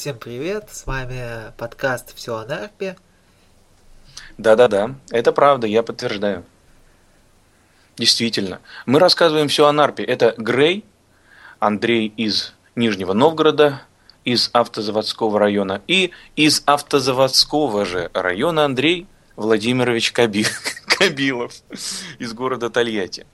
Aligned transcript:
всем 0.00 0.18
привет! 0.18 0.70
С 0.72 0.86
вами 0.86 1.52
подкаст 1.58 2.16
«Все 2.16 2.36
о 2.36 2.46
Нарпе». 2.46 2.96
Да-да-да, 4.38 4.94
это 5.10 5.30
правда, 5.30 5.66
я 5.66 5.82
подтверждаю. 5.82 6.42
Действительно. 7.98 8.60
Мы 8.86 8.98
рассказываем 8.98 9.48
все 9.48 9.66
о 9.66 9.72
Нарпе. 9.72 10.02
Это 10.02 10.34
Грей, 10.38 10.86
Андрей 11.58 12.14
из 12.16 12.54
Нижнего 12.76 13.12
Новгорода, 13.12 13.82
из 14.24 14.48
автозаводского 14.54 15.38
района, 15.38 15.82
и 15.86 16.12
из 16.34 16.62
автозаводского 16.64 17.84
же 17.84 18.10
района 18.14 18.64
Андрей 18.64 19.06
Владимирович 19.36 20.12
Каби... 20.12 20.46
Кабилов 20.86 21.52
из 22.18 22.32
города 22.32 22.70
Тольятти. 22.70 23.26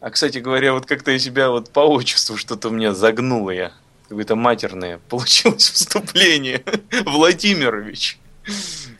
А, 0.00 0.10
кстати 0.10 0.38
говоря, 0.38 0.72
вот 0.72 0.84
как-то 0.84 1.12
я 1.12 1.20
себя 1.20 1.50
вот 1.50 1.70
по 1.70 1.78
отчеству 1.78 2.36
что-то 2.36 2.70
у 2.70 2.72
меня 2.72 2.92
загнуло 2.92 3.50
я. 3.50 3.72
Какое-то 4.12 4.36
матерное 4.36 4.98
получилось 5.08 5.70
вступление. 5.70 6.62
Владимирович. 7.06 8.18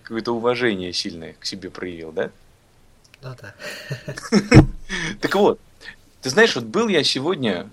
Какое-то 0.03 0.35
уважение 0.35 0.95
сильное 0.95 1.35
к 1.39 1.45
себе 1.45 1.69
проявил, 1.69 2.13
да? 2.13 2.31
Ну 3.21 3.37
да. 3.39 3.55
Так 5.21 5.35
вот, 5.35 5.61
ты 6.23 6.31
знаешь, 6.31 6.55
вот 6.55 6.65
был 6.65 6.89
я 6.89 7.05
сегодня 7.05 7.69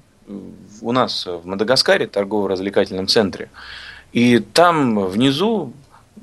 у 0.81 0.91
нас 0.91 1.25
в 1.25 1.45
Мадагаскаре, 1.45 2.07
торгово-развлекательном 2.07 3.07
центре, 3.07 3.49
и 4.11 4.39
там 4.39 5.05
внизу 5.05 5.71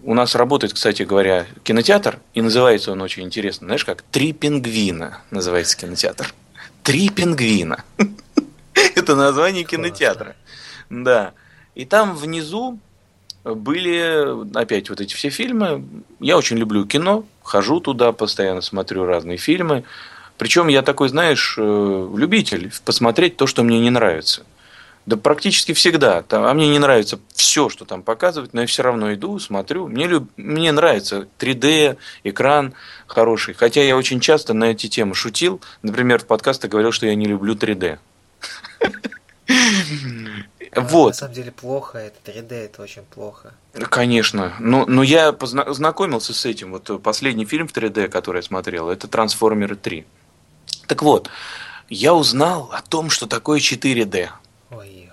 у 0.02 0.12
нас 0.12 0.35
работает, 0.35 0.74
кстати 0.74 1.05
говоря, 1.05 1.46
кинотеатр, 1.65 2.19
и 2.35 2.43
называется 2.43 2.93
он 2.93 3.01
очень 3.01 3.23
интересно. 3.23 3.69
Знаешь 3.69 3.87
как? 3.87 4.02
«Три 4.02 4.35
пингвина» 4.35 5.23
называется 5.30 5.79
кинотеатр. 5.79 6.35
«Три 6.83 7.09
пингвина». 7.09 7.83
Это 8.74 9.16
название 9.16 9.65
кинотеатра. 9.65 10.37
Да. 10.91 11.33
И 11.75 11.85
там 11.85 12.17
внизу 12.17 12.79
были 13.45 14.57
опять 14.57 14.91
вот 14.91 15.01
эти 15.01 15.15
все 15.15 15.31
фильмы. 15.31 15.85
Я 16.21 16.37
очень 16.37 16.57
люблю 16.57 16.85
кино, 16.87 17.24
хожу 17.43 17.80
туда, 17.80 18.13
постоянно 18.13 18.60
смотрю 18.60 19.05
разные 19.05 19.38
фильмы. 19.38 19.85
Причем 20.38 20.69
я 20.69 20.83
такой, 20.83 21.09
знаешь, 21.09 21.55
э, 21.59 22.10
любитель 22.16 22.73
посмотреть 22.85 23.37
то, 23.37 23.47
что 23.47 23.63
мне 23.63 23.80
не 23.80 23.91
нравится. 23.91 24.45
Да 25.07 25.16
практически 25.16 25.73
всегда. 25.73 26.25
а 26.29 26.55
мне 26.55 26.69
не 26.69 26.80
нравится 26.80 27.21
все, 27.32 27.69
что 27.69 27.85
там 27.85 28.03
показывают, 28.03 28.53
но 28.53 28.63
я 28.63 28.66
все 28.66 28.82
равно 28.82 29.15
иду, 29.15 29.38
смотрю. 29.38 29.87
Мне, 29.87 30.09
люб... 30.09 30.29
мне 30.37 30.73
нравится 30.73 31.29
3D, 31.38 31.97
экран 32.25 32.75
хороший. 33.07 33.55
Хотя 33.55 33.82
я 33.82 33.97
очень 33.97 34.19
часто 34.19 34.53
на 34.53 34.65
эти 34.65 34.88
темы 34.88 35.15
шутил. 35.15 35.60
Например, 35.82 36.19
в 36.19 36.27
подкастах 36.27 36.73
говорил, 36.73 36.91
что 36.91 37.07
я 37.07 37.15
не 37.15 37.27
люблю 37.27 37.55
3D. 37.55 37.99
Вот. 40.77 41.09
На 41.09 41.15
самом 41.15 41.35
деле 41.35 41.52
плохо, 41.52 41.99
это 41.99 42.30
3D, 42.30 42.52
это 42.52 42.82
очень 42.82 43.02
плохо. 43.02 43.55
Конечно. 43.73 44.55
Но, 44.59 44.85
но 44.87 45.02
я 45.02 45.32
познакомился 45.32 46.35
с 46.35 46.45
этим. 46.45 46.73
Вот 46.73 47.02
последний 47.02 47.46
фильм 47.46 47.66
в 47.66 47.73
3D, 47.74 48.09
который 48.09 48.38
я 48.38 48.43
смотрел, 48.43 48.91
это 48.91 49.09
«Трансформеры 49.09 49.74
3». 49.74 50.04
Так 50.87 51.02
вот, 51.02 51.30
я 51.88 52.15
узнал 52.15 52.71
о 52.73 52.82
том, 52.82 53.10
что 53.10 53.27
такое 53.27 53.59
4D. 53.59 54.29
Ой. 54.71 55.10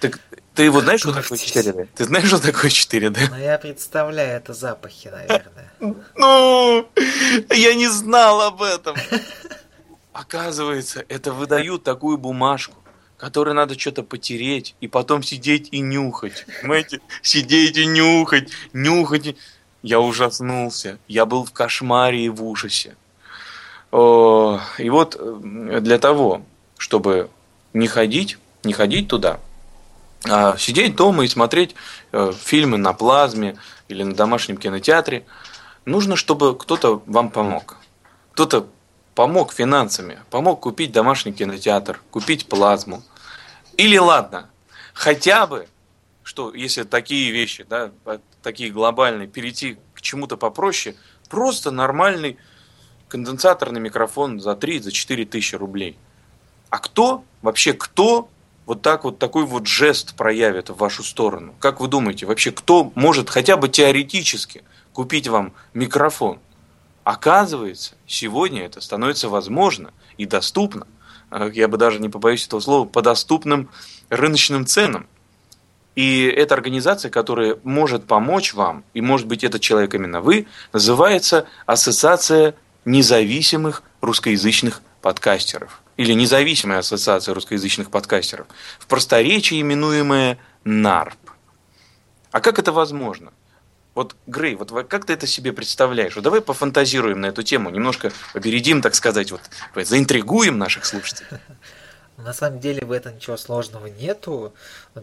Так 0.00 0.18
ты 0.54 0.70
вот 0.70 0.84
знаешь, 0.84 1.00
что 1.00 1.12
такое 1.12 1.38
4D? 1.38 1.88
Ты 1.94 2.04
знаешь, 2.04 2.26
что 2.26 2.40
такое 2.40 2.70
4D? 2.70 3.18
Ну, 3.30 3.38
я 3.38 3.58
представляю, 3.58 4.36
это 4.36 4.52
запахи, 4.54 5.08
наверное. 5.08 5.70
Ну, 6.16 6.88
я 7.50 7.74
не 7.74 7.88
знал 7.88 8.40
об 8.40 8.62
этом. 8.62 8.96
Оказывается, 10.12 11.04
это 11.08 11.32
выдают 11.32 11.82
такую 11.82 12.16
бумажку, 12.16 12.76
которой 13.24 13.54
надо 13.54 13.78
что-то 13.78 14.02
потереть, 14.02 14.74
и 14.82 14.86
потом 14.86 15.22
сидеть 15.22 15.70
и 15.72 15.80
нюхать. 15.80 16.44
Понимаете? 16.60 17.00
Сидеть 17.22 17.78
и 17.78 17.86
нюхать, 17.86 18.50
нюхать. 18.74 19.36
Я 19.82 20.00
ужаснулся. 20.00 20.98
Я 21.08 21.24
был 21.24 21.46
в 21.46 21.52
кошмаре 21.52 22.26
и 22.26 22.28
в 22.28 22.44
ужасе. 22.44 22.96
И 23.92 23.96
вот 24.90 25.16
э, 25.18 25.78
для 25.80 25.98
того, 25.98 26.42
чтобы 26.76 27.30
не 27.72 27.86
ходить, 27.86 28.36
не 28.62 28.74
ходить 28.74 29.08
туда, 29.08 29.40
а 30.28 30.58
сидеть 30.58 30.94
дома 30.94 31.24
и 31.24 31.28
смотреть 31.28 31.74
э, 32.12 32.30
фильмы 32.38 32.76
на 32.76 32.92
плазме 32.92 33.56
или 33.88 34.02
на 34.02 34.14
домашнем 34.14 34.58
кинотеатре, 34.58 35.24
нужно, 35.86 36.16
чтобы 36.16 36.58
кто-то 36.58 37.02
вам 37.06 37.30
помог. 37.30 37.76
Кто-то 38.32 38.66
помог 39.14 39.54
финансами, 39.54 40.18
помог 40.28 40.60
купить 40.60 40.92
домашний 40.92 41.32
кинотеатр, 41.32 42.02
купить 42.10 42.46
плазму. 42.46 43.02
Или 43.76 43.96
ладно, 43.96 44.50
хотя 44.92 45.46
бы, 45.46 45.66
что 46.22 46.54
если 46.54 46.84
такие 46.84 47.32
вещи, 47.32 47.64
да, 47.68 47.90
такие 48.42 48.70
глобальные, 48.70 49.28
перейти 49.28 49.78
к 49.94 50.00
чему-то 50.00 50.36
попроще, 50.36 50.96
просто 51.28 51.70
нормальный 51.70 52.38
конденсаторный 53.08 53.80
микрофон 53.80 54.40
за 54.40 54.54
3, 54.54 54.80
за 54.80 54.92
4 54.92 55.24
тысячи 55.24 55.54
рублей. 55.56 55.96
А 56.70 56.78
кто, 56.78 57.24
вообще 57.42 57.72
кто 57.72 58.28
вот 58.66 58.82
так 58.82 59.04
вот 59.04 59.18
такой 59.18 59.44
вот 59.44 59.66
жест 59.66 60.16
проявит 60.16 60.70
в 60.70 60.76
вашу 60.76 61.02
сторону? 61.02 61.54
Как 61.58 61.80
вы 61.80 61.88
думаете, 61.88 62.26
вообще 62.26 62.50
кто 62.50 62.92
может 62.94 63.30
хотя 63.30 63.56
бы 63.56 63.68
теоретически 63.68 64.64
купить 64.92 65.28
вам 65.28 65.52
микрофон? 65.74 66.38
Оказывается, 67.04 67.94
сегодня 68.06 68.64
это 68.64 68.80
становится 68.80 69.28
возможно 69.28 69.92
и 70.16 70.24
доступно. 70.26 70.86
А, 71.34 71.48
я 71.48 71.66
бы 71.66 71.76
даже 71.78 71.98
не 71.98 72.08
побоюсь 72.08 72.46
этого 72.46 72.60
слова, 72.60 72.86
по 72.86 73.02
доступным 73.02 73.68
рыночным 74.08 74.66
ценам. 74.66 75.08
И 75.96 76.26
эта 76.26 76.54
организация, 76.54 77.10
которая 77.10 77.56
может 77.64 78.06
помочь 78.06 78.54
вам, 78.54 78.84
и 78.94 79.00
может 79.00 79.26
быть 79.26 79.42
этот 79.42 79.60
человек 79.60 79.94
именно 79.94 80.20
вы, 80.20 80.46
называется 80.72 81.46
Ассоциация 81.66 82.54
независимых 82.84 83.82
русскоязычных 84.00 84.80
подкастеров. 85.02 85.82
Или 85.96 86.12
независимая 86.12 86.78
ассоциация 86.78 87.34
русскоязычных 87.34 87.90
подкастеров. 87.90 88.46
В 88.78 88.86
просторечии 88.86 89.60
именуемая 89.60 90.38
НАРП. 90.62 91.18
А 92.30 92.40
как 92.40 92.60
это 92.60 92.70
возможно? 92.70 93.32
Вот, 93.94 94.16
Грей, 94.26 94.56
вот 94.56 94.70
как 94.88 95.04
ты 95.04 95.12
это 95.12 95.26
себе 95.26 95.52
представляешь? 95.52 96.16
Вот 96.16 96.24
давай 96.24 96.40
пофантазируем 96.40 97.20
на 97.20 97.26
эту 97.26 97.42
тему, 97.42 97.70
немножко 97.70 98.12
опередим, 98.34 98.82
так 98.82 98.94
сказать, 98.94 99.30
вот 99.30 99.40
заинтригуем 99.74 100.58
наших 100.58 100.84
слушателей. 100.84 101.28
На 102.16 102.32
самом 102.32 102.60
деле 102.60 102.84
в 102.84 102.92
этом 102.92 103.16
ничего 103.16 103.36
сложного 103.36 103.86
нету. 103.86 104.54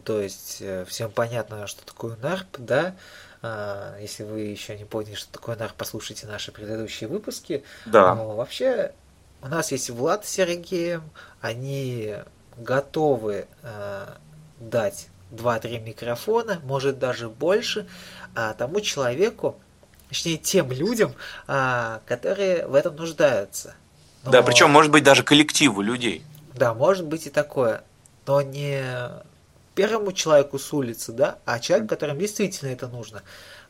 То 0.05 0.21
есть 0.21 0.57
э, 0.61 0.85
всем 0.87 1.11
понятно, 1.11 1.67
что 1.67 1.85
такое 1.85 2.15
НАРП, 2.15 2.57
да. 2.57 2.95
А, 3.41 3.97
если 3.99 4.23
вы 4.23 4.41
еще 4.41 4.77
не 4.77 4.85
поняли, 4.85 5.15
что 5.15 5.29
такое 5.31 5.57
НАРП, 5.57 5.75
послушайте 5.75 6.25
наши 6.25 6.53
предыдущие 6.53 7.09
выпуски. 7.09 7.63
Да. 7.85 8.15
Но 8.15 8.35
вообще 8.35 8.93
у 9.41 9.47
нас 9.47 9.71
есть 9.73 9.89
Влад 9.89 10.25
с 10.25 10.29
Сергеем, 10.29 11.03
они 11.41 12.15
готовы 12.55 13.47
э, 13.61 14.07
дать 14.59 15.07
2-3 15.31 15.79
микрофона, 15.79 16.59
может 16.63 16.99
даже 16.99 17.29
больше, 17.29 17.87
а, 18.35 18.53
тому 18.53 18.81
человеку, 18.81 19.59
точнее 20.09 20.37
тем 20.37 20.71
людям, 20.71 21.13
а, 21.47 22.01
которые 22.05 22.67
в 22.67 22.75
этом 22.75 22.95
нуждаются. 22.95 23.75
Но, 24.23 24.31
да, 24.31 24.43
причем 24.43 24.69
может 24.69 24.91
быть 24.91 25.03
даже 25.03 25.23
коллективу 25.23 25.81
людей. 25.81 26.23
Да, 26.53 26.73
может 26.73 27.05
быть 27.07 27.27
и 27.27 27.29
такое, 27.29 27.83
но 28.27 28.41
не 28.41 28.83
первому 29.73 30.11
человеку 30.11 30.59
с 30.59 30.71
улицы, 30.73 31.11
да, 31.11 31.39
а 31.45 31.59
человеку, 31.59 31.89
которому 31.89 32.19
действительно 32.19 32.69
это 32.69 32.87
нужно. 32.87 33.23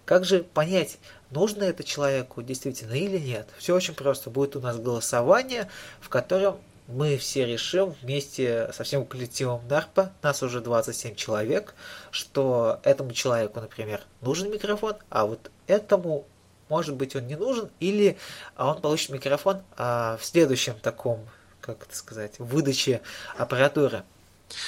Как 0.06 0.26
же 0.26 0.44
понять, 0.44 0.98
нужно 1.30 1.64
это 1.64 1.84
человеку 1.84 2.42
действительно 2.42 2.94
или 2.94 3.18
нет? 3.18 3.48
Все 3.58 3.76
очень 3.76 3.94
просто. 3.94 4.30
Будет 4.30 4.56
у 4.56 4.60
нас 4.60 4.78
голосование, 4.78 5.70
в 6.02 6.10
котором 6.10 6.58
мы 6.88 7.18
все 7.18 7.46
решим 7.46 7.96
вместе 8.02 8.70
со 8.74 8.84
всем 8.84 9.06
коллективом 9.06 9.62
НАРПа, 9.68 10.12
нас 10.22 10.44
уже 10.44 10.62
27 10.62 11.16
человек, 11.16 11.74
что 12.12 12.80
этому 12.84 13.12
человеку, 13.12 13.60
например, 13.60 14.02
нужен 14.22 14.52
микрофон, 14.52 14.96
а 15.10 15.26
вот 15.26 15.52
этому, 15.68 16.26
может 16.70 16.96
быть, 16.96 17.16
он 17.16 17.28
не 17.28 17.36
нужен, 17.36 17.70
или 17.80 18.18
он 18.58 18.82
получит 18.82 19.10
микрофон 19.10 19.62
а, 19.78 20.18
в 20.18 20.26
следующем 20.26 20.76
таком, 20.80 21.28
как 21.62 21.84
это 21.84 21.96
сказать, 21.96 22.40
выдаче 22.40 23.02
аппаратуры. 23.38 24.04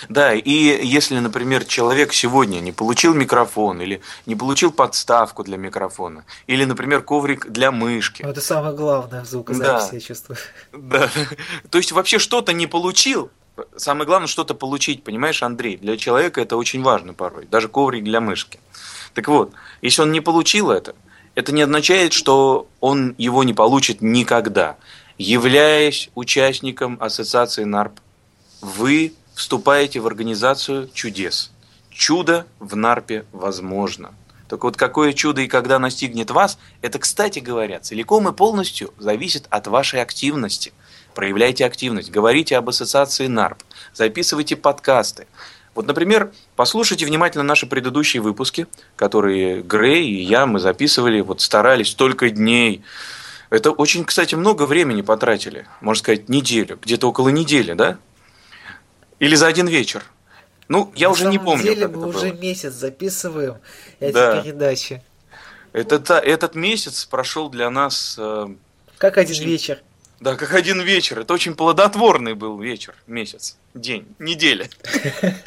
Да, 0.10 0.34
и 0.34 0.86
если, 0.86 1.20
например, 1.20 1.66
человек 1.66 2.14
сегодня 2.14 2.60
не 2.60 2.72
получил 2.72 3.14
микрофон 3.14 3.82
или 3.82 4.02
не 4.26 4.36
получил 4.36 4.72
подставку 4.72 5.44
для 5.44 5.58
микрофона, 5.58 6.26
или, 6.48 6.66
например, 6.66 7.02
коврик 7.02 7.48
для 7.50 7.72
мышки. 7.72 8.24
Ну, 8.24 8.30
это 8.30 8.42
самое 8.42 8.76
главное 8.76 9.24
в 9.24 9.26
звукозаписи, 9.26 9.92
да. 9.92 9.96
я 9.96 10.00
чувствую. 10.00 10.38
Да. 10.72 11.10
То 11.70 11.78
есть 11.78 11.92
вообще 11.92 12.20
что-то 12.20 12.54
не 12.54 12.68
получил, 12.68 13.32
самое 13.76 14.06
главное 14.06 14.28
что-то 14.28 14.56
получить, 14.56 15.04
понимаешь, 15.04 15.44
Андрей? 15.44 15.78
Для 15.78 15.98
человека 15.98 16.42
это 16.42 16.58
очень 16.58 16.82
важно 16.82 17.14
порой, 17.14 17.46
даже 17.46 17.68
коврик 17.68 18.04
для 18.04 18.22
мышки. 18.22 18.60
Так 19.14 19.28
вот, 19.28 19.54
если 19.82 20.02
он 20.02 20.12
не 20.12 20.22
получил 20.22 20.72
это, 20.72 20.96
это 21.36 21.52
не 21.52 21.62
означает, 21.62 22.14
что 22.14 22.68
он 22.80 23.16
его 23.18 23.44
не 23.44 23.54
получит 23.54 24.02
никогда. 24.02 24.78
Являясь 25.18 26.10
участником 26.16 26.98
ассоциации 27.00 27.64
НАРП, 27.64 28.00
вы 28.62 29.14
вступаете 29.34 30.00
в 30.00 30.08
организацию 30.08 30.90
чудес. 30.94 31.52
чудо 31.90 32.48
в 32.60 32.76
Нарпе 32.76 33.26
возможно. 33.32 34.14
Только 34.50 34.66
вот 34.66 34.78
какое 34.78 35.14
чудо 35.14 35.42
и 35.42 35.48
когда 35.48 35.80
настигнет 35.80 36.32
вас, 36.32 36.58
это, 36.82 37.00
кстати 37.00 37.40
говоря, 37.40 37.80
целиком 37.80 38.28
и 38.28 38.34
полностью 38.34 38.94
зависит 39.00 39.46
от 39.50 39.68
вашей 39.68 40.02
активности. 40.02 40.74
Проявляйте 41.16 41.66
активность, 41.66 42.12
говорите 42.12 42.58
об 42.58 42.70
ассоциации 42.70 43.28
НАРП, 43.28 43.64
записывайте 43.94 44.56
подкасты. 44.56 45.28
Вот, 45.76 45.88
например, 45.88 46.32
послушайте 46.56 47.06
внимательно 47.06 47.44
наши 47.44 47.66
предыдущие 47.66 48.22
выпуски, 48.22 48.68
которые 48.96 49.62
Грей 49.62 50.08
и 50.08 50.22
я 50.22 50.46
мы 50.46 50.60
записывали, 50.60 51.22
вот 51.22 51.42
старались 51.42 51.90
столько 51.90 52.30
дней. 52.30 52.84
Это 53.50 53.72
очень, 53.72 54.06
кстати, 54.06 54.36
много 54.36 54.68
времени 54.68 55.02
потратили, 55.02 55.68
можно 55.82 56.00
сказать, 56.00 56.30
неделю, 56.30 56.78
где-то 56.82 57.10
около 57.10 57.30
недели, 57.30 57.74
да? 57.74 57.98
Или 59.24 59.36
за 59.36 59.48
один 59.48 59.68
вечер. 59.68 60.04
Ну, 60.68 60.92
я 60.96 61.08
На 61.08 61.12
уже 61.14 61.26
не 61.28 61.40
помню. 61.40 61.64
деле 61.64 61.88
мы 61.88 62.08
уже 62.08 62.32
было. 62.32 62.42
месяц 62.42 62.74
записываем 62.74 63.58
эти 64.00 64.14
Да. 64.14 64.42
передачи. 64.42 65.02
Это, 65.72 66.00
та- 66.00 66.20
этот 66.20 66.56
месяц 66.56 67.06
прошел 67.06 67.50
для 67.50 67.70
нас, 67.70 68.16
э, 68.20 68.48
Как 68.98 69.18
один 69.18 69.36
Очень- 69.36 69.46
вечер. 69.48 69.82
да, 70.20 70.36
как 70.36 70.54
один 70.54 70.82
вечер. 70.82 71.20
Это 71.20 71.34
очень 71.34 71.56
плодотворный 71.56 72.34
был 72.34 72.60
вечер, 72.60 72.96
месяц, 73.08 73.58
день, 73.74 74.06
неделя. 74.20 74.70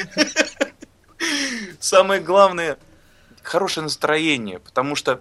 Самое 1.80 2.20
главное– 2.20 2.78
хорошее 3.42 3.84
настроение, 3.84 4.58
потому 4.58 4.96
что 4.96 5.20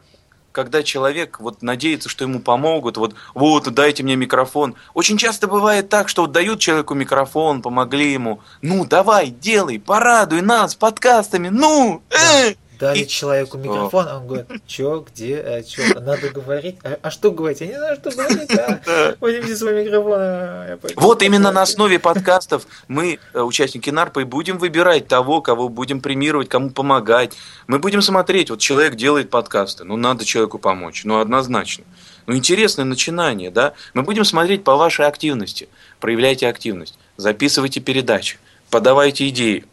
когда 0.55 0.83
человек 0.83 1.41
вот 1.41 1.61
надеется, 1.61 2.07
что 2.07 2.23
ему 2.23 2.39
помогут, 2.39 2.95
вот, 2.95 3.13
вот, 3.33 3.71
дайте 3.73 4.03
мне 4.03 4.15
микрофон. 4.15 4.75
Очень 4.93 5.17
часто 5.17 5.47
бывает 5.47 5.89
так, 5.89 6.07
что 6.07 6.21
вот 6.21 6.31
дают 6.31 6.59
человеку 6.59 6.93
микрофон, 6.93 7.61
помогли 7.61 8.13
ему. 8.13 8.39
Ну, 8.61 8.85
давай, 8.85 9.27
делай, 9.27 9.79
порадуй 9.79 10.41
нас 10.41 10.73
подкастами, 10.73 11.49
ну, 11.49 12.01
э! 12.09 12.55
Дали 12.79 12.99
И- 12.99 13.07
человеку 13.07 13.57
микрофон, 13.57 14.05
а 14.09 14.17
он 14.17 14.27
говорит, 14.27 14.47
чё, 14.67 15.05
где, 15.09 15.37
а, 15.37 15.63
чё, 15.63 15.81
надо 15.99 16.29
говорить, 16.29 16.77
а, 16.83 16.97
а 17.01 17.11
что 17.11 17.31
говорить, 17.31 17.61
я 17.61 17.67
не 17.67 17.77
знаю, 17.77 17.95
что 17.95 18.11
говорить, 18.11 18.51
а, 18.59 19.15
возьмите 19.19 19.55
свой 19.55 19.83
микрофон. 19.83 20.13
а, 20.17 20.79
Вот 20.95 21.21
именно 21.21 21.39
на 21.43 21.49
поговорю». 21.49 21.63
основе 21.63 21.99
подкастов 21.99 22.67
мы, 22.87 23.19
э, 23.33 23.39
участники 23.41 23.89
НАРПа, 23.89 24.19
и 24.21 24.23
будем 24.23 24.57
выбирать 24.57 25.07
того, 25.07 25.41
кого 25.41 25.69
будем 25.69 26.01
премировать, 26.01 26.49
кому 26.49 26.69
помогать. 26.69 27.33
Мы 27.67 27.79
будем 27.79 28.01
смотреть, 28.01 28.49
вот 28.49 28.59
человек 28.59 28.95
делает 28.95 29.29
подкасты, 29.29 29.83
ну 29.83 29.95
надо 29.97 30.25
человеку 30.25 30.59
помочь, 30.59 31.03
ну 31.05 31.19
однозначно. 31.19 31.85
Ну 32.27 32.35
интересное 32.35 32.85
начинание, 32.85 33.51
да? 33.51 33.73
Мы 33.93 34.01
будем 34.01 34.25
смотреть 34.25 34.63
по 34.63 34.75
вашей 34.75 35.05
активности. 35.05 35.69
Проявляйте 35.99 36.47
активность, 36.47 36.97
записывайте 37.17 37.79
передачи, 37.81 38.39
подавайте 38.69 39.29
идеи, 39.29 39.65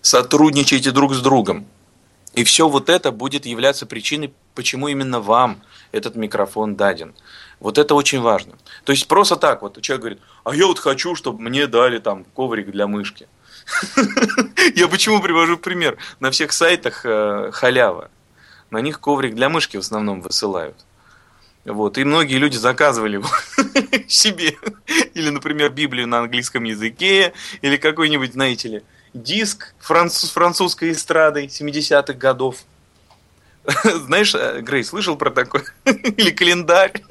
сотрудничайте 0.00 0.90
друг 0.92 1.14
с 1.14 1.20
другом. 1.20 1.66
И 2.34 2.44
все 2.44 2.68
вот 2.68 2.88
это 2.88 3.10
будет 3.10 3.46
являться 3.46 3.86
причиной, 3.86 4.32
почему 4.54 4.88
именно 4.88 5.20
вам 5.20 5.62
этот 5.92 6.14
микрофон 6.16 6.76
даден. 6.76 7.14
Вот 7.58 7.76
это 7.76 7.94
очень 7.94 8.20
важно. 8.20 8.54
То 8.84 8.92
есть 8.92 9.08
просто 9.08 9.36
так 9.36 9.62
вот 9.62 9.80
человек 9.82 10.00
говорит, 10.00 10.20
а 10.44 10.54
я 10.54 10.66
вот 10.66 10.78
хочу, 10.78 11.14
чтобы 11.14 11.42
мне 11.42 11.66
дали 11.66 11.98
там 11.98 12.24
коврик 12.24 12.70
для 12.70 12.86
мышки. 12.86 13.28
Я 14.74 14.88
почему 14.88 15.20
привожу 15.20 15.56
пример? 15.58 15.96
На 16.18 16.30
всех 16.30 16.52
сайтах 16.52 17.02
э, 17.04 17.50
халява. 17.52 18.10
На 18.70 18.80
них 18.80 19.00
коврик 19.00 19.34
для 19.34 19.48
мышки 19.48 19.76
в 19.76 19.80
основном 19.80 20.22
высылают. 20.22 20.76
Вот. 21.64 21.98
И 21.98 22.04
многие 22.04 22.36
люди 22.36 22.56
заказывали 22.56 23.14
его 23.14 23.28
себе. 24.08 24.56
Или, 25.14 25.30
например, 25.30 25.70
Библию 25.70 26.06
на 26.08 26.20
английском 26.20 26.64
языке, 26.64 27.32
или 27.62 27.76
какой-нибудь, 27.76 28.32
знаете 28.32 28.68
ли, 28.68 28.82
диск 29.14 29.74
француз, 29.78 30.30
французской 30.30 30.92
эстрадой 30.92 31.46
70-х 31.46 32.12
годов. 32.14 32.56
Знаешь, 33.84 34.34
э, 34.34 34.60
Грей, 34.60 34.84
слышал 34.84 35.16
про 35.16 35.30
такое? 35.30 35.64
Или 35.84 36.30
календарь? 36.30 37.02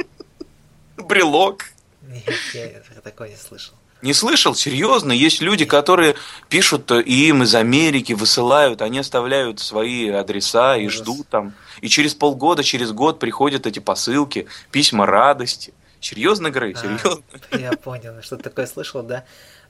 Брелок? 0.97 1.65
Нет, 2.01 2.23
я 2.53 2.81
про 2.93 3.01
такое 3.01 3.29
не 3.29 3.35
слышал. 3.35 3.75
Не 4.01 4.13
слышал? 4.13 4.55
Серьезно? 4.55 5.11
Есть 5.11 5.41
люди, 5.41 5.65
которые 5.65 6.15
пишут 6.47 6.89
и 6.91 7.27
им 7.27 7.43
из 7.43 7.53
Америки, 7.53 8.13
высылают, 8.13 8.81
они 8.81 8.99
оставляют 8.99 9.59
свои 9.59 10.09
адреса 10.09 10.77
и 10.77 10.87
Ужас. 10.87 11.01
ждут 11.01 11.27
там. 11.27 11.53
И 11.81 11.89
через 11.89 12.15
полгода, 12.15 12.63
через 12.63 12.93
год 12.93 13.19
приходят 13.19 13.67
эти 13.67 13.79
посылки, 13.79 14.47
письма 14.71 15.05
радости. 15.05 15.73
Серьезно, 15.99 16.49
Грей? 16.49 16.73
А, 16.75 16.81
Серьезно? 16.81 17.23
Я 17.51 17.73
понял, 17.73 18.21
что 18.21 18.37
такое 18.37 18.67
слышал, 18.67 19.03
да. 19.03 19.25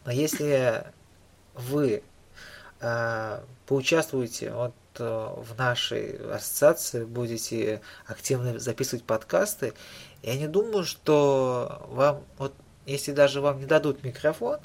Но 0.05 0.11
если 0.11 0.83
вы 1.55 2.03
а, 2.81 3.43
поучаствуете 3.65 4.51
вот 4.51 4.73
э, 4.99 5.03
в 5.03 5.57
нашей 5.57 6.17
ассоциации, 6.33 7.03
будете 7.03 7.81
активно 8.07 8.57
записывать 8.57 9.03
подкасты, 9.03 9.73
я 10.23 10.35
не 10.35 10.47
думаю, 10.47 10.85
что 10.85 11.85
вам, 11.89 12.23
вот 12.37 12.53
если 12.85 13.11
даже 13.11 13.41
вам 13.41 13.59
не 13.59 13.65
дадут 13.65 14.03
микрофон, 14.03 14.59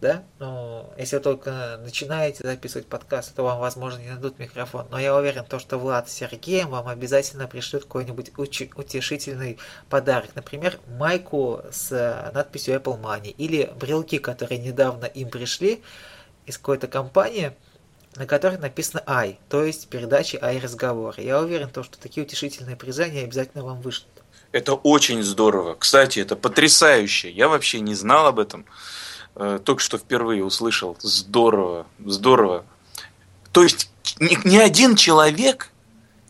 да, 0.00 0.22
ну, 0.38 0.92
если 0.98 1.16
вы 1.16 1.22
только 1.22 1.80
начинаете 1.82 2.46
записывать 2.46 2.86
подкасты, 2.86 3.34
то 3.34 3.42
вам, 3.42 3.58
возможно, 3.58 4.00
не 4.00 4.10
дадут 4.10 4.38
микрофон. 4.38 4.86
Но 4.90 4.98
я 4.98 5.16
уверен, 5.16 5.44
то, 5.44 5.58
что 5.58 5.78
Влад 5.78 6.10
Сергеем 6.10 6.68
вам 6.68 6.88
обязательно 6.88 7.46
пришлют 7.46 7.84
какой-нибудь 7.84 8.32
утешительный 8.36 9.58
подарок. 9.88 10.30
Например, 10.34 10.78
майку 10.98 11.62
с 11.72 11.90
э, 11.90 12.30
надписью 12.32 12.74
Apple 12.74 13.00
Money 13.00 13.30
или 13.30 13.72
брелки, 13.80 14.18
которые 14.18 14.58
недавно 14.58 15.06
им 15.06 15.30
пришли 15.30 15.82
из 16.46 16.58
какой-то 16.58 16.86
компании, 16.86 17.52
на 18.16 18.26
которой 18.26 18.58
написано 18.58 19.02
«Ай», 19.06 19.38
то 19.48 19.64
есть 19.64 19.88
передачи 19.88 20.38
«Ай 20.40 20.58
разговоры». 20.58 21.22
Я 21.22 21.40
уверен, 21.40 21.68
то, 21.70 21.82
что 21.82 21.98
такие 21.98 22.24
утешительные 22.24 22.76
призы 22.76 23.02
они 23.02 23.20
обязательно 23.20 23.64
вам 23.64 23.80
вышлют. 23.80 24.08
Это 24.52 24.74
очень 24.74 25.22
здорово. 25.22 25.74
Кстати, 25.74 26.20
это 26.20 26.36
потрясающе. 26.36 27.30
Я 27.30 27.48
вообще 27.48 27.80
не 27.80 27.94
знал 27.94 28.26
об 28.26 28.38
этом. 28.38 28.66
Э, 29.34 29.58
Только 29.62 29.82
что 29.82 29.98
впервые 29.98 30.44
услышал. 30.44 30.96
Здорово, 31.00 31.86
здорово. 32.04 32.64
То 33.50 33.64
есть 33.64 33.90
ни, 34.20 34.38
ни 34.46 34.56
один 34.56 34.94
человек 34.94 35.70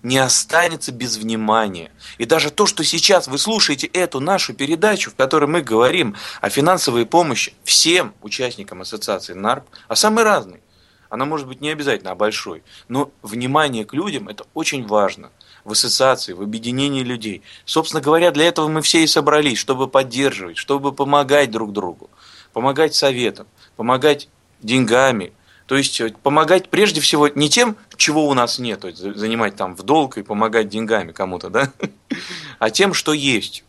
не 0.04 0.18
останется 0.18 0.92
без 0.92 1.16
внимания. 1.16 1.90
И 2.18 2.26
даже 2.26 2.50
то, 2.50 2.66
что 2.66 2.84
сейчас 2.84 3.26
вы 3.26 3.38
слушаете 3.38 3.88
эту 3.88 4.20
нашу 4.20 4.54
передачу, 4.54 5.10
в 5.10 5.16
которой 5.16 5.46
мы 5.46 5.62
говорим 5.62 6.14
о 6.40 6.50
финансовой 6.50 7.06
помощи 7.06 7.54
всем 7.64 8.14
участникам 8.22 8.82
ассоциации 8.82 9.32
НАРП, 9.32 9.66
а 9.88 9.96
самой 9.96 10.24
разной, 10.24 10.60
она 11.08 11.24
может 11.24 11.48
быть 11.48 11.60
не 11.60 11.70
обязательно, 11.70 12.10
а 12.10 12.14
большой, 12.14 12.62
но 12.88 13.10
внимание 13.22 13.84
к 13.84 13.94
людям– 13.94 14.28
это 14.28 14.44
очень 14.52 14.86
важно 14.86 15.30
в 15.64 15.72
ассоциации, 15.72 16.34
в 16.34 16.42
объединении 16.42 17.02
людей. 17.02 17.42
Собственно 17.64 18.02
говоря, 18.02 18.30
для 18.30 18.46
этого 18.46 18.68
мы 18.68 18.82
все 18.82 19.02
и 19.02 19.06
собрались, 19.06 19.58
чтобы 19.58 19.88
поддерживать, 19.88 20.58
чтобы 20.58 20.92
помогать 20.92 21.50
друг 21.50 21.72
другу, 21.72 22.10
помогать 22.52 22.94
советом, 22.94 23.46
помогать 23.76 24.28
деньгами, 24.60 25.32
то 25.66 25.76
есть 25.76 26.00
э, 26.00 26.14
помогать 26.22 26.68
прежде 26.68 27.00
всего 27.00 27.28
не 27.28 27.48
тем, 27.48 27.76
чего 27.96 28.28
у 28.28 28.34
нас 28.34 28.58
нет, 28.58 28.80
то 28.80 28.88
есть 28.88 29.00
за- 29.00 29.14
занимать 29.14 29.56
там 29.56 29.74
в 29.76 29.82
долг 29.82 30.18
и 30.18 30.22
помогать 30.22 30.68
деньгами 30.68 31.12
кому-то, 31.12 31.48
да, 31.50 31.72
а 32.58 32.70
тем, 32.70 32.92
что 32.94 33.12
есть. 33.12 33.64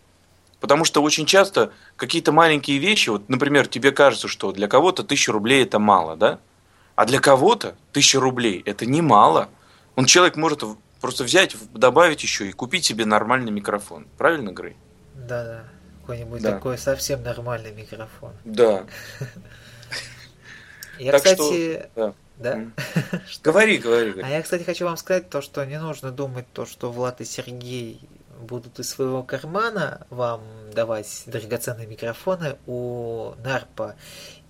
Потому 0.59 0.83
что 0.85 1.03
очень 1.03 1.25
часто 1.25 1.71
какие-то 1.95 2.31
маленькие 2.31 2.79
вещи, 2.79 3.09
вот, 3.09 3.29
например, 3.29 3.67
тебе 3.67 3.91
кажется, 3.91 4.27
что 4.27 4.51
для 4.51 4.67
кого-то 4.67 5.03
тысяча 5.03 5.31
рублей 5.31 5.63
это 5.63 5.79
мало, 5.79 6.15
да? 6.15 6.39
А 6.95 7.05
для 7.05 7.19
кого-то 7.19 7.75
тысяча 7.91 8.19
рублей 8.19 8.63
это 8.65 8.85
немало. 8.85 9.49
Он 9.95 10.05
человек 10.05 10.37
может 10.37 10.63
просто 11.01 11.23
взять, 11.23 11.55
добавить 11.73 12.23
еще 12.23 12.47
и 12.49 12.51
купить 12.51 12.85
себе 12.85 13.05
нормальный 13.05 13.51
микрофон. 13.51 14.07
Правильно, 14.17 14.51
Грей? 14.51 14.75
Да-да, 15.13 15.65
какой-нибудь 16.01 16.41
Да. 16.41 16.53
такой 16.53 16.77
совсем 16.77 17.21
нормальный 17.21 17.71
микрофон. 17.73 18.31
Да. 18.45 18.85
Я, 20.99 21.11
Так 21.11 21.21
что- 21.21 21.31
кстати, 21.35 21.89
да. 21.95 22.13
да? 22.37 22.53
М. 22.53 22.73
Что? 23.27 23.43
Говори, 23.51 23.77
говори. 23.77 24.09
А 24.11 24.13
говори. 24.13 24.31
я, 24.33 24.41
кстати, 24.41 24.63
хочу 24.63 24.85
вам 24.85 24.97
сказать 24.97 25.29
то, 25.29 25.41
что 25.41 25.65
не 25.65 25.79
нужно 25.79 26.11
думать 26.11 26.45
то, 26.53 26.65
что 26.65 26.91
Влад 26.91 27.21
и 27.21 27.25
Сергей 27.25 27.99
будут 28.39 28.79
из 28.79 28.89
своего 28.89 29.23
кармана 29.23 30.05
вам 30.09 30.41
давать 30.73 31.23
драгоценные 31.25 31.87
микрофоны 31.87 32.57
у 32.67 33.33
Нарпа 33.43 33.95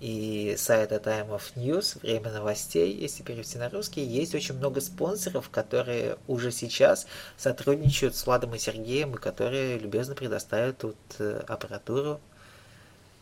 и 0.00 0.56
сайта 0.58 0.96
Time 0.96 1.28
of 1.30 1.42
News, 1.54 1.98
время 2.02 2.30
новостей, 2.32 2.92
если 2.92 3.22
перевести 3.22 3.58
на 3.58 3.70
русский, 3.70 4.02
есть 4.02 4.34
очень 4.34 4.56
много 4.56 4.80
спонсоров, 4.80 5.48
которые 5.50 6.18
уже 6.26 6.50
сейчас 6.50 7.06
сотрудничают 7.36 8.16
с 8.16 8.26
Владом 8.26 8.54
и 8.54 8.58
Сергеем, 8.58 9.14
и 9.14 9.18
которые 9.18 9.78
любезно 9.78 10.14
предоставят 10.14 10.78
тут 10.78 10.96
э, 11.20 11.42
аппаратуру. 11.46 12.20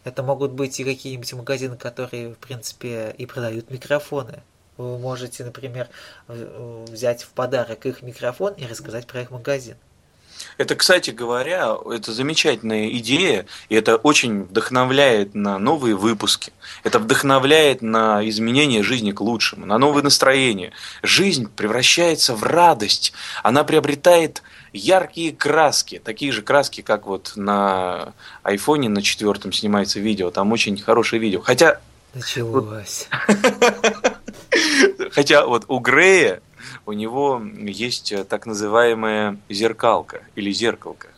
Это 0.05 0.23
могут 0.23 0.53
быть 0.53 0.79
и 0.79 0.85
какие-нибудь 0.85 1.33
магазины, 1.33 1.77
которые, 1.77 2.35
в 2.35 2.39
принципе, 2.39 3.15
и 3.17 3.27
продают 3.27 3.71
микрофоны. 3.71 4.43
Вы 4.77 4.99
можете, 4.99 5.45
например, 5.45 5.89
взять 6.29 7.23
в 7.23 7.31
подарок 7.31 7.87
их 7.87 8.03
микрофон 8.03 8.53
и 8.55 8.67
рассказать 8.67 9.07
про 9.07 9.23
их 9.23 9.31
магазин. 9.31 9.77
Это, 10.59 10.75
кстати 10.77 11.11
говоря, 11.11 11.77
это 11.91 12.13
замечательная 12.13 12.89
идея, 12.91 13.47
и 13.69 13.75
это 13.75 13.97
очень 13.97 14.43
вдохновляет 14.45 15.35
на 15.35 15.59
новые 15.59 15.97
выпуски. 15.97 16.53
Это 16.83 16.99
вдохновляет 16.99 17.83
на 17.83 18.27
изменение 18.29 18.83
жизни 18.83 19.13
к 19.13 19.21
лучшему, 19.21 19.67
на 19.67 19.79
новые 19.79 20.05
настроения. 20.05 20.73
Жизнь 21.03 21.49
превращается 21.49 22.35
в 22.35 22.43
радость. 22.43 23.13
Она 23.43 23.65
приобретает 23.65 24.43
яркие 24.73 25.33
краски, 25.33 26.01
такие 26.05 26.33
же 26.33 26.43
краски, 26.43 26.83
как 26.83 27.07
вот 27.07 27.33
на 27.37 28.13
айфоне 28.43 28.89
на 28.89 29.03
четвертом 29.03 29.53
снимается 29.53 30.01
видео. 30.01 30.31
Там 30.31 30.53
очень 30.53 30.77
хорошее 30.77 31.21
видео. 31.21 31.41
Хотя... 31.41 31.81
Началось. 32.13 33.09
Хотя 35.11 35.47
вот 35.47 35.65
у 35.69 35.79
Грея 35.79 36.41
у 36.87 36.93
него 36.93 37.43
есть 37.57 38.13
э, 38.13 38.25
так 38.25 38.47
называемая 38.47 39.39
зеркалка 39.49 40.23
или 40.35 40.51
зеркалка. 40.53 41.09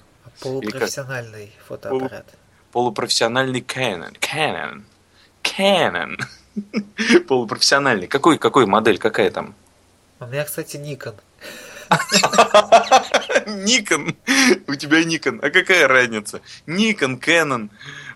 Полупрофессиональный 0.40 1.52
фотоаппарат. 1.66 2.26
Полупрофессиональный 2.72 3.60
Canon. 3.60 4.16
Canon. 4.20 4.82
Canon. 5.42 6.20
Полупрофессиональный. 7.28 8.06
Какой, 8.06 8.38
какой 8.38 8.66
модель, 8.66 8.98
какая 8.98 9.30
там? 9.30 9.54
У 10.20 10.26
меня, 10.26 10.44
кстати, 10.44 10.76
Nikon. 10.76 11.14
Никон. 13.46 14.16
У 14.66 14.74
тебя 14.74 15.04
Никон. 15.04 15.40
А 15.42 15.50
какая 15.50 15.88
разница? 15.88 16.40
Никон, 16.66 17.16
Canon. 17.16 17.70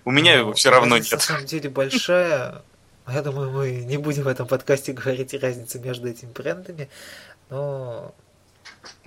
У 0.04 0.10
меня 0.10 0.34
его 0.34 0.52
все 0.54 0.70
равно 0.70 0.96
нет. 0.96 1.10
На 1.10 1.18
самом 1.18 1.46
деле 1.46 1.68
большая. 1.68 2.62
Я 3.08 3.22
думаю, 3.22 3.50
мы 3.50 3.70
не 3.70 3.96
будем 3.96 4.22
в 4.24 4.28
этом 4.28 4.46
подкасте 4.46 4.92
говорить 4.92 5.34
разницу 5.34 5.80
между 5.80 6.08
этими 6.08 6.30
брендами, 6.30 6.88
но 7.50 8.14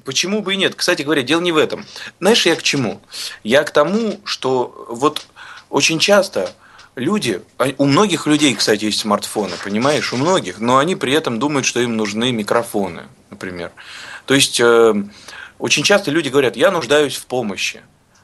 Почему 0.06 0.42
бы 0.42 0.54
и 0.54 0.58
нет? 0.58 0.76
Кстати 0.76 1.02
говоря, 1.02 1.22
дело 1.22 1.42
не 1.42 1.52
в 1.52 1.58
этом. 1.58 1.86
Знаешь, 2.20 2.46
я 2.46 2.56
к 2.56 2.64
чему? 2.64 3.02
Я 3.44 3.64
к 3.64 3.72
тому, 3.72 4.20
что 4.26 4.86
вот 4.90 5.26
очень 5.70 6.00
часто 6.00 6.52
люди, 6.96 7.42
а 7.58 7.70
у 7.78 7.86
многих 7.86 8.28
людей, 8.28 8.54
кстати, 8.54 8.86
есть 8.86 9.00
смартфоны, 9.00 9.54
понимаешь, 9.64 10.12
у 10.14 10.18
многих, 10.18 10.60
но 10.60 10.78
они 10.78 10.96
при 10.96 11.14
этом 11.14 11.40
думают, 11.40 11.66
что 11.66 11.80
им 11.80 11.96
нужны 11.96 12.32
микрофоны, 12.32 13.04
например. 13.30 13.72
То 14.26 14.34
есть 14.34 14.60
э, 14.60 14.94
очень 15.58 15.84
часто 15.84 16.12
люди 16.12 16.30
говорят, 16.30 16.56
я 16.56 16.70
нуждаюсь 16.70 17.16
в 17.16 17.26
помощи, 17.26 17.82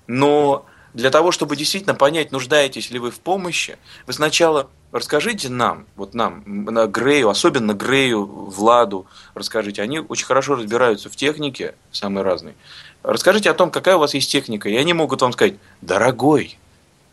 но 0.08 0.66
для 0.94 1.10
того, 1.10 1.32
чтобы 1.32 1.56
действительно 1.56 1.96
понять, 1.96 2.32
нуждаетесь 2.32 2.92
ли 2.92 3.00
вы 3.00 3.12
в 3.12 3.20
помощи, 3.20 3.78
вы 4.06 4.14
сначала 4.14 4.70
расскажите 4.92 5.50
нам, 5.50 5.86
вот 5.96 6.14
нам, 6.14 6.44
на 6.46 6.88
Грею, 6.88 7.30
особенно 7.30 7.74
Грею, 7.74 8.26
Владу, 8.26 9.06
расскажите. 9.34 9.82
Они 9.82 10.00
очень 10.00 10.26
хорошо 10.26 10.56
разбираются 10.56 11.10
в 11.10 11.16
технике, 11.16 11.76
самые 11.92 12.24
разные. 12.24 12.56
Расскажите 13.04 13.50
о 13.50 13.54
том, 13.54 13.72
какая 13.72 13.96
у 13.96 14.00
вас 14.00 14.14
есть 14.14 14.32
техника, 14.32 14.68
и 14.68 14.76
они 14.76 14.94
могут 14.94 15.22
вам 15.22 15.32
сказать, 15.32 15.56
дорогой, 15.82 16.59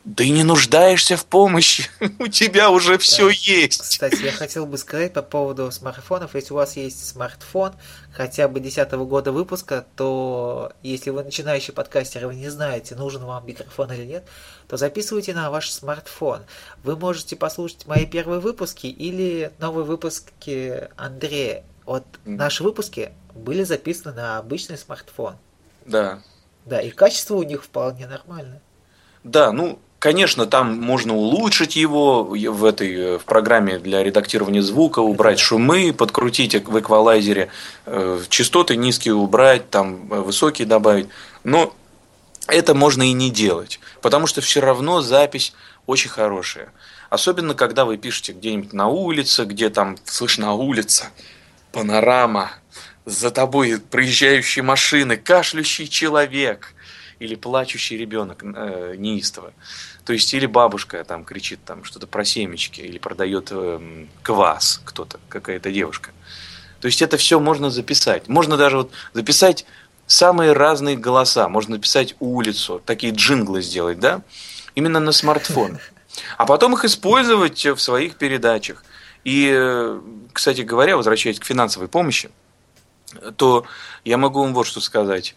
да 0.07 0.23
и 0.23 0.31
не 0.31 0.45
нуждаешься 0.45 1.17
в 1.17 1.27
помощи, 1.27 1.91
у 2.21 2.29
тебя 2.29 2.71
уже 2.71 2.93
да. 2.93 2.99
все 2.99 3.29
есть. 3.29 3.83
Кстати, 3.83 4.23
я 4.23 4.31
хотел 4.31 4.65
бы 4.65 4.79
сказать 4.79 5.13
по 5.13 5.21
поводу 5.21 5.73
смартфонов, 5.73 6.37
если 6.37 6.53
у 6.53 6.57
вас 6.57 6.77
есть 6.77 7.09
смартфон 7.09 7.73
хотя 8.13 8.47
бы 8.47 8.61
10 8.61 8.89
года 8.93 9.33
выпуска, 9.33 9.85
то 9.97 10.73
если 10.85 11.11
вы 11.11 11.25
начинающий 11.25 11.73
подкастер, 11.73 12.23
и 12.23 12.27
вы 12.27 12.35
не 12.37 12.49
знаете, 12.51 12.95
нужен 12.95 13.25
вам 13.25 13.45
микрофон 13.45 13.93
или 13.93 14.05
нет, 14.05 14.25
то 14.69 14.77
записывайте 14.77 15.35
на 15.35 15.51
ваш 15.51 15.71
смартфон. 15.71 16.43
Вы 16.85 16.97
можете 16.97 17.35
послушать 17.35 17.87
мои 17.87 18.07
первые 18.07 18.39
выпуски 18.39 18.87
или 18.87 19.51
новые 19.59 19.85
выпуски 19.85 20.89
Андрея. 20.97 21.65
Вот 21.85 22.05
наши 22.25 22.63
выпуски 22.63 23.11
были 23.35 23.65
записаны 23.65 24.15
на 24.15 24.39
обычный 24.39 24.79
смартфон. 24.79 25.35
Да. 25.85 26.23
Да, 26.65 26.81
и 26.81 26.91
качество 26.91 27.35
у 27.35 27.43
них 27.43 27.65
вполне 27.65 28.07
нормальное. 28.07 28.63
Да, 29.25 29.51
ну, 29.51 29.81
Конечно, 29.99 30.45
там 30.45 30.79
можно 30.79 31.15
улучшить 31.15 31.75
его 31.75 32.25
в 32.25 32.65
этой 32.65 33.17
в 33.19 33.25
программе 33.25 33.79
для 33.79 34.03
редактирования 34.03 34.61
звука, 34.61 35.00
убрать 35.00 35.38
шумы, 35.38 35.95
подкрутить 35.95 36.55
в 36.55 36.79
эквалайзере, 36.79 37.49
э, 37.87 38.21
частоты 38.29 38.76
низкие 38.76 39.15
убрать, 39.15 39.71
там 39.71 40.12
э, 40.12 40.21
высокие 40.21 40.67
добавить. 40.67 41.09
Но 41.45 41.75
это 42.47 42.75
можно 42.75 43.09
и 43.09 43.12
не 43.12 43.31
делать, 43.31 43.81
потому 44.03 44.26
что 44.26 44.43
все 44.43 44.61
равно 44.61 45.00
запись 45.00 45.55
очень 45.87 46.11
хорошая. 46.11 46.69
Особенно, 47.09 47.55
когда 47.55 47.87
вы 47.87 47.97
пишете 47.97 48.33
где-нибудь 48.33 48.75
на 48.75 48.88
улице, 48.88 49.45
где 49.45 49.71
там 49.71 49.97
слышна 50.05 50.53
улица, 50.53 51.07
панорама, 51.73 52.50
за 53.07 53.31
тобой 53.31 53.81
проезжающие 53.81 54.62
машины, 54.62 55.17
кашляющий 55.17 55.88
человек 55.88 56.75
или 57.18 57.35
плачущий 57.35 57.96
ребенок 57.96 58.42
э, 58.42 58.94
неистово. 58.96 59.52
То 60.04 60.12
есть 60.12 60.32
или 60.35 60.46
бабушка 60.46 61.02
там 61.04 61.25
кричит 61.25 61.61
там 61.64 61.85
что-то 61.85 62.06
про 62.06 62.25
семечки, 62.25 62.80
или 62.80 62.99
продает 62.99 63.49
э, 63.50 64.06
квас 64.23 64.80
кто-то, 64.85 65.18
какая-то 65.28 65.70
девушка. 65.70 66.11
То 66.80 66.87
есть 66.87 67.02
это 67.02 67.16
все 67.16 67.40
можно 67.40 67.70
записать. 67.70 68.28
Можно 68.28 68.56
даже 68.56 68.78
вот 68.78 68.92
записать 69.12 69.66
самые 70.06 70.52
разные 70.52 70.96
голоса. 70.96 71.49
Можно 71.49 71.76
написать 71.76 72.14
улицу, 72.20 72.82
такие 72.85 73.12
джинглы 73.12 73.62
сделать, 73.62 73.99
да? 73.99 74.23
Именно 74.75 75.00
на 75.00 75.12
смартфон. 75.12 75.78
А 76.37 76.46
потом 76.46 76.75
их 76.75 76.85
использовать 76.85 77.64
в 77.64 77.78
своих 77.78 78.16
передачах. 78.16 78.85
И, 79.25 79.50
э, 79.52 80.00
кстати 80.32 80.61
говоря, 80.61 80.96
возвращаясь 80.96 81.40
к 81.40 81.44
финансовой 81.44 81.88
помощи, 81.88 82.30
то 83.37 83.64
я 84.04 84.18
могу 84.18 84.42
вам 84.42 84.54
вот 84.54 84.66
что 84.66 84.80
сказать. 84.80 85.35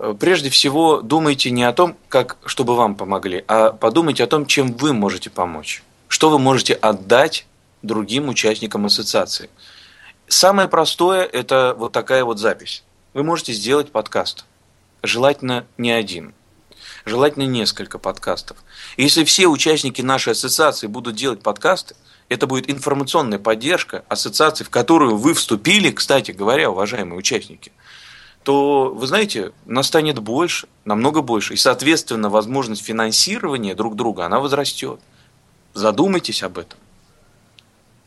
Э, 0.00 0.14
прежде 0.18 0.48
всего 0.48 1.02
думайте 1.02 1.50
не 1.50 1.62
о 1.62 1.72
том, 1.72 1.96
как, 2.08 2.38
чтобы 2.46 2.74
вам 2.74 2.94
помогли, 2.94 3.44
а 3.46 3.70
подумайте 3.70 4.24
о 4.24 4.26
том, 4.26 4.46
чем 4.46 4.72
вы 4.72 4.94
можете 4.94 5.28
помочь. 5.28 5.82
Что 6.08 6.30
вы 6.30 6.38
можете 6.38 6.72
отдать 6.72 7.46
другим 7.82 8.28
участникам 8.28 8.86
ассоциации. 8.86 9.50
Самое 10.26 10.68
простое– 10.68 11.24
это 11.32 11.74
вот 11.76 11.92
такая 11.92 12.24
вот 12.24 12.38
запись. 12.38 12.82
Вы 13.12 13.24
можете 13.24 13.52
сделать 13.52 13.92
подкаст. 13.92 14.46
Желательно 15.02 15.66
не 15.76 15.90
один. 15.92 16.34
Желательно 17.04 17.44
несколько 17.44 17.98
подкастов. 17.98 18.56
Если 18.96 19.24
все 19.24 19.48
участники 19.48 20.00
нашей 20.00 20.32
ассоциации 20.32 20.86
будут 20.86 21.14
делать 21.14 21.42
подкасты, 21.42 21.94
это 22.28 22.46
будет 22.46 22.70
информационная 22.70 23.38
поддержка 23.38 24.04
ассоциации, 24.08 24.64
в 24.64 24.70
которую 24.70 25.16
вы 25.16 25.34
вступили, 25.34 25.90
кстати 25.90 26.30
говоря, 26.30 26.70
уважаемые 26.70 27.18
участники– 27.18 27.70
то, 28.42 28.92
вы 28.94 29.06
знаете, 29.06 29.52
нас 29.66 29.88
станет 29.88 30.18
больше, 30.18 30.66
намного 30.84 31.22
больше. 31.22 31.54
И, 31.54 31.56
соответственно, 31.56 32.30
возможность 32.30 32.82
финансирования 32.82 33.74
друг 33.74 33.96
друга, 33.96 34.24
она 34.24 34.40
возрастет. 34.40 35.00
Задумайтесь 35.74 36.42
об 36.42 36.58
этом. 36.58 36.78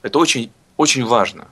Это 0.02 0.20
очень, 0.20 0.52
очень 0.76 1.06
важно. 1.06 1.48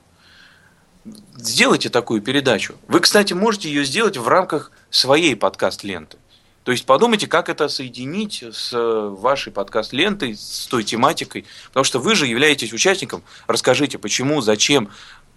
Сделайте 1.35 1.89
такую 1.89 2.21
передачу. 2.21 2.75
Вы, 2.88 3.00
кстати, 3.00 3.33
можете 3.33 3.69
ее 3.69 3.85
сделать 3.85 4.17
в 4.17 4.27
рамках 4.27 4.71
своей 4.89 5.35
подкаст-ленты. 5.35 6.17
То 6.63 6.71
есть 6.71 6.85
подумайте, 6.85 7.25
как 7.25 7.50
это 7.50 7.67
соединить 7.69 8.43
с 8.43 8.71
вашей 8.71 9.51
подкаст-лентой, 9.51 10.35
с 10.35 10.67
той 10.67 10.83
тематикой, 10.83 11.45
потому 11.69 11.83
что 11.83 11.97
вы 11.97 12.13
же 12.13 12.27
являетесь 12.27 12.71
участником. 12.71 13.23
Расскажите, 13.47 13.97
почему, 13.97 14.41
зачем, 14.41 14.91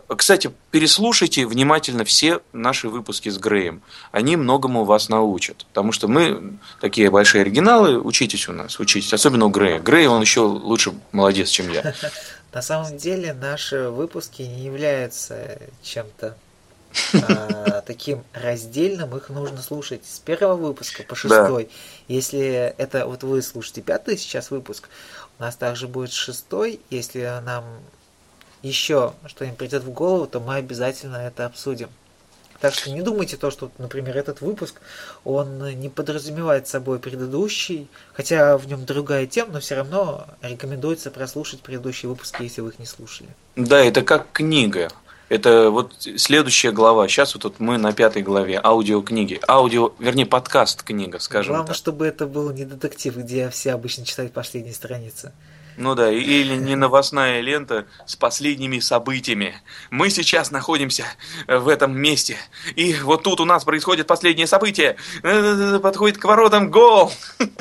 кстати, 0.08 0.50
переслушайте 0.70 1.46
внимательно 1.46 2.04
все 2.04 2.40
наши 2.52 2.88
выпуски 2.88 3.28
с 3.28 3.38
Греем. 3.38 3.82
Они 4.12 4.36
многому 4.36 4.84
вас 4.84 5.08
научат. 5.08 5.64
Потому 5.66 5.92
что 5.92 6.08
мы 6.08 6.58
такие 6.80 7.10
большие 7.10 7.42
оригиналы. 7.42 8.00
Учитесь 8.00 8.48
у 8.48 8.52
нас, 8.52 8.78
учитесь. 8.80 9.12
Особенно 9.12 9.46
у 9.46 9.50
Грея. 9.50 9.78
Грей, 9.78 10.06
он 10.06 10.20
еще 10.20 10.40
лучше 10.40 10.92
молодец, 11.12 11.48
чем 11.48 11.70
я. 11.70 11.94
На 12.52 12.62
самом 12.62 12.96
деле 12.96 13.32
наши 13.32 13.88
выпуски 13.88 14.42
не 14.42 14.64
являются 14.64 15.58
чем-то 15.82 16.36
а, 17.12 17.80
таким 17.86 18.22
раздельным, 18.32 19.16
их 19.16 19.28
нужно 19.28 19.60
слушать 19.60 20.06
с 20.06 20.20
первого 20.20 20.54
выпуска 20.54 21.02
по 21.02 21.16
шестой. 21.16 21.64
Да. 21.64 21.70
Если 22.08 22.74
это 22.78 23.06
вот 23.06 23.24
вы 23.24 23.42
слушаете 23.42 23.82
пятый 23.82 24.16
сейчас 24.16 24.50
выпуск, 24.50 24.88
у 25.38 25.42
нас 25.42 25.56
также 25.56 25.88
будет 25.88 26.12
шестой. 26.12 26.80
Если 26.90 27.40
нам 27.44 27.64
еще 28.64 29.12
что-нибудь 29.26 29.58
придет 29.58 29.84
в 29.84 29.90
голову, 29.90 30.26
то 30.26 30.40
мы 30.40 30.56
обязательно 30.56 31.16
это 31.16 31.46
обсудим. 31.46 31.88
Так 32.60 32.72
что 32.72 32.90
не 32.90 33.02
думайте 33.02 33.36
то, 33.36 33.50
что, 33.50 33.70
например, 33.76 34.16
этот 34.16 34.40
выпуск, 34.40 34.80
он 35.24 35.78
не 35.78 35.90
подразумевает 35.90 36.66
собой 36.66 36.98
предыдущий, 36.98 37.88
хотя 38.14 38.56
в 38.56 38.66
нем 38.66 38.86
другая 38.86 39.26
тема, 39.26 39.52
но 39.52 39.60
все 39.60 39.74
равно 39.74 40.26
рекомендуется 40.40 41.10
прослушать 41.10 41.60
предыдущие 41.60 42.08
выпуски, 42.08 42.42
если 42.42 42.62
вы 42.62 42.70
их 42.70 42.78
не 42.78 42.86
слушали. 42.86 43.28
Да, 43.54 43.84
это 43.84 44.00
как 44.00 44.32
книга. 44.32 44.90
Это 45.28 45.70
вот 45.70 45.94
следующая 45.98 46.70
глава. 46.70 47.08
Сейчас 47.08 47.34
вот, 47.34 47.44
вот 47.44 47.60
мы 47.60 47.76
на 47.76 47.92
пятой 47.92 48.22
главе 48.22 48.60
аудиокниги. 48.62 49.40
Аудио, 49.48 49.92
вернее, 49.98 50.26
подкаст 50.26 50.82
книга, 50.82 51.18
скажем 51.18 51.52
Главное, 51.52 51.68
так. 51.68 51.76
чтобы 51.76 52.06
это 52.06 52.26
был 52.26 52.50
не 52.50 52.64
детектив, 52.64 53.16
где 53.16 53.50
все 53.50 53.72
обычно 53.72 54.04
читают 54.04 54.32
последние 54.32 54.74
страницы. 54.74 55.32
Ну 55.76 55.94
да, 55.94 56.10
или 56.10 56.56
не 56.56 56.76
новостная 56.76 57.40
лента 57.40 57.86
с 58.06 58.16
последними 58.16 58.78
событиями. 58.78 59.54
Мы 59.90 60.10
сейчас 60.10 60.50
находимся 60.50 61.04
в 61.46 61.68
этом 61.68 61.96
месте, 61.96 62.36
и 62.76 62.94
вот 62.94 63.22
тут 63.22 63.40
у 63.40 63.44
нас 63.44 63.64
происходит 63.64 64.06
последнее 64.06 64.46
событие. 64.46 64.96
Э, 65.22 65.78
подходит 65.82 66.18
к 66.18 66.24
воротам 66.24 66.70
гол. 66.70 67.12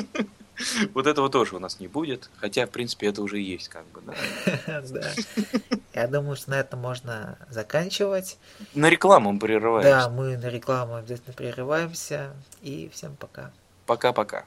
Вот 0.94 1.08
этого 1.08 1.28
тоже 1.28 1.56
у 1.56 1.58
нас 1.58 1.80
не 1.80 1.88
будет, 1.88 2.30
хотя, 2.36 2.66
в 2.66 2.70
принципе, 2.70 3.08
это 3.08 3.22
уже 3.22 3.38
есть, 3.40 3.68
как 3.68 3.84
бы, 3.86 4.00
да. 4.06 4.82
Да. 4.88 5.12
Я 5.94 6.06
думаю, 6.06 6.36
что 6.36 6.50
на 6.50 6.60
этом 6.60 6.80
можно 6.80 7.38
заканчивать. 7.50 8.38
На 8.74 8.88
рекламу 8.88 9.36
прерываемся. 9.38 9.90
Да, 9.90 10.08
мы 10.08 10.36
на 10.36 10.48
рекламу 10.48 10.94
обязательно 10.94 11.34
прерываемся. 11.34 12.34
И 12.62 12.88
всем 12.92 13.16
пока. 13.16 13.50
Пока-пока. 13.86 14.44